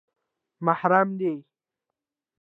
_محرم 0.67 1.09
دي؟ 1.19 1.33